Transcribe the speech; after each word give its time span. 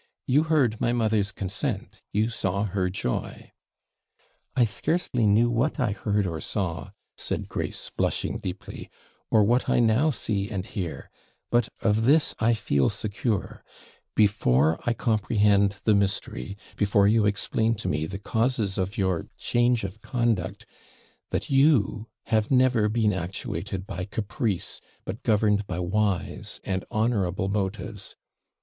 You 0.25 0.45
heard 0.45 0.81
my 0.81 0.93
mother's 0.93 1.31
consent; 1.31 2.01
you 2.11 2.27
saw 2.29 2.63
her 2.63 2.89
joy.' 2.89 3.51
'I 4.55 4.65
scarcely 4.65 5.27
knew 5.27 5.47
what 5.47 5.79
I 5.79 5.91
heard 5.91 6.25
or 6.25 6.41
saw,' 6.41 6.89
said 7.15 7.47
Grace, 7.47 7.91
blushing 7.95 8.39
deeply, 8.39 8.89
'or 9.29 9.43
what 9.43 9.69
I 9.69 9.79
now 9.79 10.09
see 10.09 10.49
and 10.49 10.65
hear; 10.65 11.11
but 11.51 11.69
of 11.83 12.05
this 12.05 12.33
I 12.39 12.55
feel 12.55 12.89
secure, 12.89 13.63
before 14.15 14.79
I 14.87 14.93
comprehend 14.95 15.75
the 15.83 15.93
mystery, 15.93 16.57
before 16.77 17.07
you 17.07 17.27
explain 17.27 17.75
to 17.75 17.87
me 17.87 18.07
the 18.07 18.17
causes 18.17 18.79
of 18.79 18.97
your 18.97 19.27
change 19.37 19.83
of 19.83 20.01
conduct, 20.01 20.65
that 21.29 21.51
you 21.51 22.07
have 22.23 22.49
never 22.49 22.89
been 22.89 23.13
actuated 23.13 23.85
by 23.85 24.05
caprice, 24.05 24.81
but 25.05 25.21
governed 25.21 25.67
by 25.67 25.77
wise 25.77 26.59
and 26.63 26.85
honourable 26.91 27.49
motives. 27.49 28.15